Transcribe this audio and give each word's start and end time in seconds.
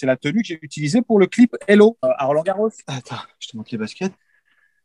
c'est 0.00 0.06
la 0.06 0.16
tenue 0.16 0.40
que 0.40 0.48
j'ai 0.48 0.58
utilisée 0.62 1.02
pour 1.02 1.18
le 1.18 1.26
clip 1.26 1.54
Hello 1.68 1.98
euh, 2.04 2.08
à 2.16 2.24
Roland 2.24 2.42
Garros. 2.42 2.70
Attends, 2.86 3.16
je 3.38 3.48
te 3.48 3.56
montre 3.56 3.68
les 3.70 3.76
baskets. 3.76 4.12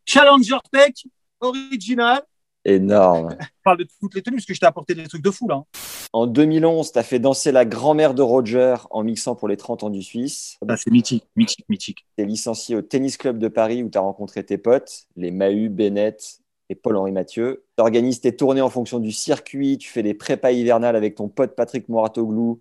Challenger 0.05 0.57
Tech, 0.73 0.91
original. 1.39 2.21
Énorme. 2.65 3.37
Je 3.39 3.45
parle 3.63 3.77
de 3.77 3.87
toutes 4.01 4.13
les 4.13 4.21
tenues 4.21 4.35
parce 4.35 4.45
que 4.45 4.53
je 4.53 4.59
t'ai 4.59 4.65
apporté 4.65 4.93
des 4.93 5.07
trucs 5.07 5.21
de 5.21 5.31
fou 5.31 5.47
là. 5.47 5.55
hein. 5.55 5.65
En 6.11 6.27
2011, 6.27 6.91
tu 6.91 6.99
as 6.99 7.03
fait 7.03 7.19
danser 7.19 7.53
la 7.53 7.63
grand-mère 7.63 8.13
de 8.13 8.21
Roger 8.21 8.75
en 8.91 9.03
mixant 9.03 9.35
pour 9.35 9.47
les 9.47 9.55
30 9.55 9.83
ans 9.83 9.89
du 9.89 10.01
Suisse. 10.03 10.57
Ah, 10.67 10.75
c'est 10.75 10.91
mythique, 10.91 11.23
mythique, 11.37 11.65
mythique. 11.69 12.05
Tu 12.17 12.23
es 12.23 12.27
licencié 12.27 12.75
au 12.75 12.81
Tennis 12.81 13.15
Club 13.15 13.39
de 13.39 13.47
Paris 13.47 13.83
où 13.83 13.89
tu 13.89 13.97
as 13.97 14.01
rencontré 14.01 14.43
tes 14.43 14.57
potes, 14.57 15.05
les 15.15 15.31
Mahut, 15.31 15.69
Bennett 15.69 16.39
et 16.69 16.75
Paul-Henri 16.75 17.13
Mathieu. 17.13 17.63
Tu 17.77 17.81
organises 17.81 18.19
tes 18.19 18.35
tournées 18.35 18.61
en 18.61 18.69
fonction 18.69 18.99
du 18.99 19.13
circuit, 19.13 19.77
tu 19.77 19.89
fais 19.89 20.03
des 20.03 20.13
prépas 20.13 20.51
hivernales 20.51 20.97
avec 20.97 21.15
ton 21.15 21.29
pote 21.29 21.55
Patrick 21.55 21.87
Moratoglou, 21.87 22.59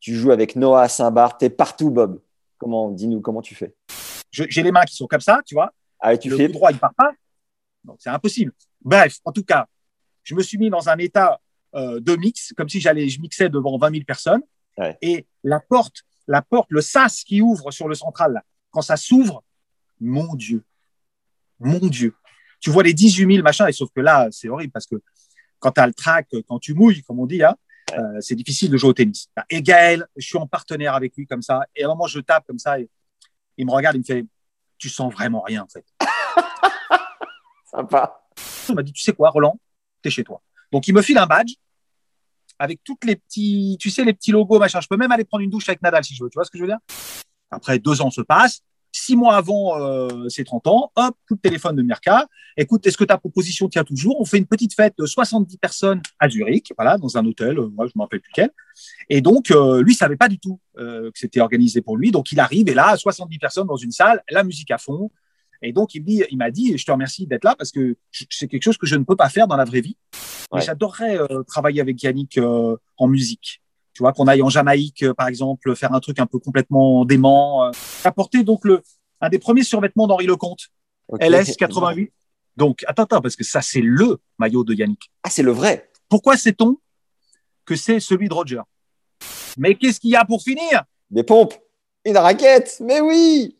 tu 0.00 0.14
joues 0.14 0.30
avec 0.30 0.56
Noah 0.56 0.88
Saint-Barth, 0.88 1.38
tu 1.40 1.46
es 1.46 1.50
partout, 1.50 1.90
Bob. 1.90 2.20
Comment, 2.58 2.90
dis-nous, 2.90 3.20
comment 3.20 3.42
tu 3.42 3.54
fais? 3.54 3.74
J'ai 4.30 4.62
les 4.62 4.72
mains 4.72 4.84
qui 4.84 4.94
sont 4.94 5.06
comme 5.06 5.20
ça, 5.20 5.40
tu 5.44 5.54
vois. 5.54 5.72
Ah, 6.00 6.16
tu 6.16 6.28
le 6.30 6.36
fais 6.36 6.46
coup 6.46 6.52
droit, 6.52 6.70
il 6.70 6.78
part 6.78 6.94
pas. 6.94 7.12
C'est 7.98 8.10
impossible. 8.10 8.52
Bref, 8.80 9.18
en 9.24 9.32
tout 9.32 9.44
cas, 9.44 9.66
je 10.22 10.34
me 10.34 10.42
suis 10.42 10.58
mis 10.58 10.70
dans 10.70 10.88
un 10.88 10.98
état 10.98 11.40
euh, 11.74 12.00
de 12.00 12.16
mix, 12.16 12.52
comme 12.56 12.68
si 12.68 12.80
j'allais, 12.80 13.08
je 13.08 13.20
mixais 13.20 13.48
devant 13.48 13.76
20 13.78 13.90
000 13.90 14.04
personnes. 14.04 14.42
Ouais. 14.76 14.96
Et 15.02 15.26
la 15.42 15.60
porte, 15.60 16.02
la 16.26 16.42
porte, 16.42 16.70
le 16.70 16.80
sas 16.80 17.24
qui 17.24 17.40
ouvre 17.40 17.70
sur 17.70 17.88
le 17.88 17.94
central, 17.94 18.34
là, 18.34 18.44
quand 18.70 18.82
ça 18.82 18.96
s'ouvre, 18.96 19.42
mon 20.00 20.34
Dieu, 20.34 20.62
mon 21.58 21.78
Dieu. 21.78 22.14
Tu 22.60 22.70
vois 22.70 22.82
les 22.82 22.94
18 22.94 23.32
000 23.32 23.42
machins, 23.42 23.66
et 23.68 23.72
sauf 23.72 23.90
que 23.94 24.00
là, 24.00 24.28
c'est 24.30 24.48
horrible 24.48 24.72
parce 24.72 24.86
que 24.86 24.96
quand 25.58 25.72
tu 25.72 25.80
as 25.80 25.86
le 25.86 25.94
track, 25.94 26.28
quand 26.46 26.58
tu 26.58 26.74
mouilles, 26.74 27.02
comme 27.02 27.18
on 27.18 27.26
dit, 27.26 27.42
hein, 27.42 27.56
euh, 27.96 28.20
c'est 28.20 28.34
difficile 28.34 28.70
de 28.70 28.76
jouer 28.76 28.90
au 28.90 28.92
tennis. 28.92 29.28
Et 29.50 29.62
Gaël, 29.62 30.06
je 30.16 30.26
suis 30.26 30.38
en 30.38 30.46
partenaire 30.46 30.94
avec 30.94 31.16
lui 31.16 31.26
comme 31.26 31.42
ça, 31.42 31.62
et 31.74 31.84
à 31.84 31.86
un 31.86 31.90
moment, 31.90 32.06
je 32.06 32.20
tape 32.20 32.46
comme 32.46 32.58
ça, 32.58 32.78
et 32.78 32.88
il 33.56 33.66
me 33.66 33.72
regarde, 33.72 33.96
il 33.96 34.00
me 34.00 34.04
fait, 34.04 34.24
tu 34.78 34.88
sens 34.88 35.12
vraiment 35.12 35.42
rien, 35.42 35.62
en 35.62 35.68
fait. 35.68 35.84
sympa. 37.70 38.20
Il 38.68 38.74
m'a 38.74 38.82
dit, 38.82 38.92
tu 38.92 39.02
sais 39.02 39.12
quoi, 39.12 39.30
Roland, 39.30 39.58
t'es 40.02 40.10
chez 40.10 40.24
toi. 40.24 40.42
Donc, 40.72 40.86
il 40.88 40.94
me 40.94 41.02
file 41.02 41.18
un 41.18 41.26
badge 41.26 41.54
avec 42.58 42.82
toutes 42.82 43.04
les 43.04 43.16
petits, 43.16 43.76
tu 43.80 43.90
sais, 43.90 44.04
les 44.04 44.12
petits 44.12 44.32
logos, 44.32 44.58
machin. 44.58 44.80
Je 44.80 44.88
peux 44.88 44.96
même 44.96 45.12
aller 45.12 45.24
prendre 45.24 45.42
une 45.42 45.50
douche 45.50 45.68
avec 45.68 45.80
Nadal 45.80 46.04
si 46.04 46.14
je 46.14 46.22
veux. 46.22 46.30
Tu 46.30 46.34
vois 46.36 46.44
ce 46.44 46.50
que 46.50 46.58
je 46.58 46.64
veux 46.64 46.68
dire? 46.68 46.78
Après, 47.50 47.78
deux 47.78 48.00
ans 48.02 48.10
se 48.10 48.20
passent. 48.20 48.62
Six 49.08 49.16
mois 49.16 49.36
avant 49.36 49.80
euh, 49.80 50.28
ses 50.28 50.44
30 50.44 50.66
ans, 50.66 50.92
hop, 50.94 51.16
coup 51.26 51.34
de 51.34 51.40
téléphone 51.40 51.74
de 51.74 51.80
Mirka. 51.80 52.26
Écoute, 52.58 52.86
est-ce 52.86 52.98
que 52.98 53.04
ta 53.04 53.16
proposition 53.16 53.66
tient 53.66 53.84
toujours? 53.84 54.20
On 54.20 54.26
fait 54.26 54.36
une 54.36 54.44
petite 54.44 54.74
fête 54.74 54.92
de 54.98 55.06
70 55.06 55.56
personnes 55.56 56.02
à 56.20 56.28
Zurich, 56.28 56.74
voilà, 56.76 56.98
dans 56.98 57.16
un 57.16 57.24
hôtel, 57.24 57.58
euh, 57.58 57.68
moi 57.68 57.86
je 57.86 57.92
ne 57.94 58.00
me 58.00 58.02
rappelle 58.02 58.20
plus 58.20 58.32
quel. 58.34 58.50
Et 59.08 59.22
donc, 59.22 59.50
euh, 59.50 59.80
lui 59.80 59.94
savait 59.94 60.18
pas 60.18 60.28
du 60.28 60.38
tout 60.38 60.60
euh, 60.76 61.10
que 61.10 61.18
c'était 61.18 61.40
organisé 61.40 61.80
pour 61.80 61.96
lui. 61.96 62.10
Donc, 62.10 62.32
il 62.32 62.38
arrive 62.38 62.68
et 62.68 62.74
là, 62.74 62.98
70 62.98 63.38
personnes 63.38 63.66
dans 63.66 63.76
une 63.76 63.92
salle, 63.92 64.22
la 64.28 64.44
musique 64.44 64.70
à 64.72 64.76
fond. 64.76 65.10
Et 65.62 65.72
donc, 65.72 65.94
il 65.94 66.04
dit, 66.04 66.22
il 66.30 66.36
m'a 66.36 66.50
dit, 66.50 66.76
je 66.76 66.84
te 66.84 66.92
remercie 66.92 67.26
d'être 67.26 67.44
là 67.44 67.54
parce 67.56 67.72
que 67.72 67.96
c'est 68.28 68.46
quelque 68.46 68.62
chose 68.62 68.76
que 68.76 68.86
je 68.86 68.96
ne 68.96 69.04
peux 69.04 69.16
pas 69.16 69.30
faire 69.30 69.46
dans 69.46 69.56
la 69.56 69.64
vraie 69.64 69.80
vie. 69.80 69.96
Mais 70.52 70.60
j'adorerais 70.60 71.16
travailler 71.46 71.80
avec 71.80 72.02
Yannick 72.02 72.38
en 72.38 73.08
musique. 73.08 73.62
Tu 73.94 74.02
vois, 74.02 74.12
qu'on 74.12 74.28
aille 74.28 74.42
en 74.42 74.48
Jamaïque, 74.48 75.04
par 75.12 75.28
exemple, 75.28 75.74
faire 75.74 75.92
un 75.92 76.00
truc 76.00 76.18
un 76.20 76.26
peu 76.26 76.38
complètement 76.38 77.04
dément. 77.04 77.70
Apporter 78.04 78.44
donc 78.44 78.64
le, 78.64 78.82
un 79.20 79.28
des 79.28 79.38
premiers 79.38 79.62
survêtements 79.62 80.06
d'Henri 80.06 80.26
Lecomte. 80.26 80.68
LS 81.20 81.56
88. 81.56 82.12
Donc, 82.56 82.84
attends, 82.86 83.04
attends, 83.04 83.20
parce 83.20 83.36
que 83.36 83.44
ça, 83.44 83.62
c'est 83.62 83.80
le 83.80 84.18
maillot 84.38 84.64
de 84.64 84.74
Yannick. 84.74 85.10
Ah, 85.22 85.30
c'est 85.30 85.42
le 85.42 85.52
vrai. 85.52 85.90
Pourquoi 86.08 86.36
sait-on 86.36 86.76
que 87.64 87.76
c'est 87.76 88.00
celui 88.00 88.28
de 88.28 88.34
Roger? 88.34 88.60
Mais 89.56 89.74
qu'est-ce 89.74 90.00
qu'il 90.00 90.10
y 90.10 90.16
a 90.16 90.24
pour 90.24 90.42
finir? 90.42 90.84
Des 91.10 91.22
pompes. 91.22 91.54
Une 92.04 92.16
raquette. 92.16 92.78
Mais 92.80 93.00
oui. 93.00 93.56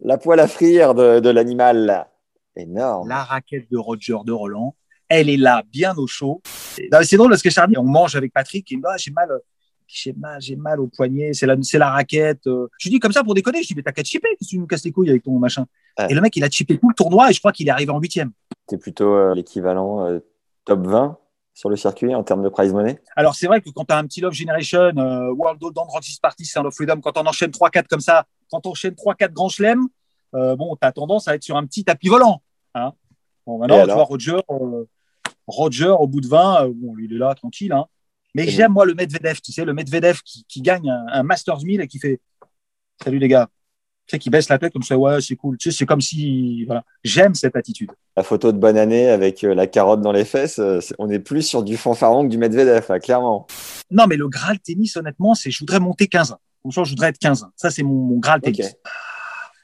La 0.00 0.18
poêle 0.18 0.40
à 0.40 0.48
frire 0.48 0.94
de, 0.94 1.20
de 1.20 1.30
l'animal. 1.30 2.08
Énorme. 2.56 3.08
La 3.08 3.22
raquette 3.22 3.70
de 3.70 3.78
Roger 3.78 4.16
de 4.24 4.32
Roland, 4.32 4.74
elle 5.08 5.28
est 5.28 5.36
là, 5.36 5.62
bien 5.70 5.94
au 5.96 6.06
chaud. 6.06 6.42
C'est 6.74 7.16
drôle 7.16 7.30
parce 7.30 7.42
que 7.42 7.50
Charlie, 7.50 7.76
on 7.78 7.84
mange 7.84 8.16
avec 8.16 8.32
Patrick, 8.32 8.70
et 8.70 8.76
me 8.76 8.82
dit, 8.82 8.86
ah, 8.88 8.96
j'ai 8.96 9.10
mal, 9.10 9.28
j'ai 9.92 10.12
mal, 10.12 10.40
j'ai 10.40 10.56
mal 10.56 10.80
au 10.80 10.86
poignet, 10.86 11.32
c'est 11.32 11.46
la, 11.46 11.56
c'est 11.62 11.78
la 11.78 11.90
raquette. 11.90 12.46
euh. 12.46 12.68
Je 12.78 12.88
lui 12.88 12.96
dis 12.96 13.00
comme 13.00 13.12
ça 13.12 13.24
pour 13.24 13.34
déconner, 13.34 13.62
je 13.62 13.68
dis, 13.68 13.74
mais 13.74 13.82
t'as 13.82 13.92
qu'à 13.92 14.02
te 14.02 14.08
chipper, 14.08 14.28
qu'est-ce 14.38 14.50
que 14.50 14.50
tu 14.50 14.58
nous 14.58 14.66
casses 14.66 14.84
les 14.84 14.92
couilles 14.92 15.10
avec 15.10 15.22
ton 15.22 15.38
machin. 15.38 15.66
Ouais. 15.98 16.06
Et 16.10 16.14
le 16.14 16.20
mec, 16.20 16.36
il 16.36 16.44
a 16.44 16.50
chippé 16.50 16.78
tout 16.78 16.88
le 16.88 16.94
tournoi 16.94 17.30
et 17.30 17.32
je 17.32 17.38
crois 17.38 17.52
qu'il 17.52 17.66
est 17.68 17.70
arrivé 17.70 17.90
en 17.90 17.98
huitième. 17.98 18.32
C'est 18.68 18.78
plutôt 18.78 19.14
euh, 19.14 19.34
l'équivalent 19.34 20.06
euh, 20.06 20.20
top 20.64 20.86
20 20.86 21.18
sur 21.54 21.68
le 21.68 21.76
circuit 21.76 22.14
en 22.14 22.22
termes 22.22 22.42
de 22.42 22.48
prize 22.48 22.72
money? 22.72 22.98
Alors, 23.16 23.34
c'est 23.34 23.46
vrai 23.46 23.60
que 23.60 23.68
quand 23.70 23.84
tu 23.84 23.92
as 23.92 23.98
un 23.98 24.04
petit 24.04 24.20
Love 24.20 24.32
Generation, 24.32 24.92
euh, 24.96 25.30
World 25.32 25.62
of 25.62 25.74
Dance, 25.74 25.92
Roxy's 25.92 26.18
Party, 26.18 26.44
Sound 26.44 26.66
of 26.66 26.74
Freedom, 26.74 27.00
quand 27.00 27.18
on 27.18 27.26
enchaîne 27.26 27.50
3-4 27.50 27.86
comme 27.86 28.00
ça, 28.00 28.26
quand 28.50 28.66
on 28.66 28.70
enchaîne 28.70 28.94
3-4 28.94 29.32
grands 29.32 29.48
chelems, 29.48 29.88
euh, 30.34 30.56
bon, 30.56 30.76
tu 30.80 30.86
as 30.86 30.92
tendance 30.92 31.28
à 31.28 31.34
être 31.34 31.42
sur 31.42 31.56
un 31.56 31.66
petit 31.66 31.84
tapis 31.84 32.08
volant. 32.08 32.42
Hein 32.74 32.92
bon, 33.46 33.58
maintenant, 33.58 33.84
tu 33.86 33.92
vois, 33.92 34.04
Roger, 34.04 34.40
euh, 34.50 34.84
Roger, 35.46 35.88
au 35.98 36.06
bout 36.06 36.20
de 36.20 36.28
20, 36.28 36.64
euh, 36.64 36.72
bon, 36.74 36.94
lui, 36.94 37.06
il 37.06 37.14
est 37.14 37.18
là, 37.18 37.34
tranquille. 37.34 37.72
Hein. 37.72 37.84
Mais 38.34 38.48
j'aime, 38.48 38.72
moi, 38.72 38.86
le 38.86 38.94
Medvedev, 38.94 39.40
tu 39.40 39.52
sais, 39.52 39.64
le 39.64 39.74
Medvedev 39.74 40.20
qui, 40.24 40.44
qui 40.48 40.62
gagne 40.62 40.88
un, 40.88 41.06
un 41.12 41.22
Masters 41.22 41.62
1000 41.64 41.80
et 41.80 41.88
qui 41.88 41.98
fait 41.98 42.20
Salut 43.02 43.18
les 43.18 43.28
gars. 43.28 43.48
Tu 44.06 44.16
sais, 44.16 44.18
qui 44.18 44.28
baisse 44.28 44.48
la 44.48 44.58
tête 44.58 44.72
comme 44.72 44.82
ça, 44.82 44.98
ouais, 44.98 45.20
c'est 45.20 45.36
cool. 45.36 45.56
Tu 45.56 45.70
sais, 45.70 45.78
c'est 45.78 45.86
comme 45.86 46.00
si. 46.00 46.64
Voilà. 46.64 46.84
J'aime 47.02 47.34
cette 47.34 47.56
attitude. 47.56 47.90
La 48.16 48.22
photo 48.22 48.52
de 48.52 48.58
bonne 48.58 48.76
année 48.76 49.08
avec 49.08 49.44
euh, 49.44 49.54
la 49.54 49.66
carotte 49.66 50.00
dans 50.00 50.12
les 50.12 50.24
fesses, 50.24 50.58
euh, 50.58 50.80
on 50.98 51.08
est 51.08 51.20
plus 51.20 51.42
sur 51.42 51.62
du 51.62 51.76
fanfaron 51.76 52.24
que 52.24 52.28
du 52.28 52.36
Medvedev, 52.36 52.84
là, 52.88 53.00
clairement. 53.00 53.46
Non, 53.90 54.06
mais 54.06 54.16
le 54.16 54.28
Graal 54.28 54.58
tennis, 54.58 54.96
honnêtement, 54.96 55.34
c'est 55.34 55.50
je 55.50 55.58
voudrais 55.60 55.80
monter 55.80 56.08
15 56.08 56.32
ans. 56.32 56.40
Franchement, 56.60 56.84
je 56.84 56.90
voudrais 56.90 57.08
être 57.08 57.18
15 57.18 57.44
ans. 57.44 57.50
Ça, 57.56 57.70
c'est 57.70 57.82
mon, 57.82 57.94
mon 57.94 58.18
Graal 58.18 58.40
tennis. 58.40 58.74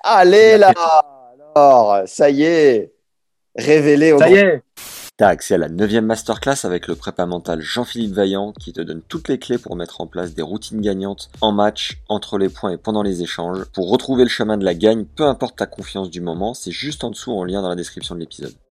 Allez 0.03 0.57
là 0.57 0.73
Alors, 1.55 2.03
ça 2.07 2.31
y 2.31 2.45
est 2.45 2.93
Révélé 3.57 4.13
au 4.13 4.19
Ça 4.19 4.31
y 4.31 4.35
est. 4.35 4.63
T'as 5.19 5.29
accès 5.29 5.55
à 5.55 5.59
la 5.59 5.71
9 5.71 6.03
masterclass 6.03 6.67
avec 6.67 6.89
le 6.89 6.95
prépa 6.95 7.25
mental 7.25 7.63
Jean-Philippe 7.63 8.13
Vaillant 8.13 8.53
qui 8.53 8.75
te 8.75 8.83
donne 8.83 9.01
toutes 9.01 9.29
les 9.29 9.39
clés 9.39 9.57
pour 9.57 9.75
mettre 9.75 10.03
en 10.03 10.07
place 10.07 10.35
des 10.35 10.43
routines 10.43 10.83
gagnantes 10.83 11.31
en 11.41 11.53
match, 11.53 12.03
entre 12.11 12.37
les 12.37 12.51
points 12.51 12.73
et 12.73 12.77
pendant 12.77 13.03
les 13.03 13.23
échanges. 13.23 13.65
Pour 13.73 13.89
retrouver 13.89 14.25
le 14.25 14.29
chemin 14.29 14.59
de 14.59 14.65
la 14.67 14.75
gagne, 14.75 15.07
peu 15.07 15.25
importe 15.25 15.57
ta 15.57 15.65
confiance 15.65 16.11
du 16.11 16.21
moment, 16.21 16.53
c'est 16.53 16.71
juste 16.71 17.03
en 17.03 17.09
dessous 17.09 17.33
en 17.33 17.45
lien 17.45 17.63
dans 17.63 17.71
la 17.71 17.77
description 17.77 18.15
de 18.15 18.21
l'épisode. 18.21 18.57